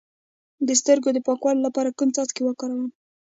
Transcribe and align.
د 0.67 0.69
سترګو 0.81 1.09
د 1.13 1.19
پاکوالي 1.27 1.61
لپاره 1.67 1.95
کوم 1.97 2.09
څاڅکي 2.15 2.41
وکاروم؟ 2.43 2.87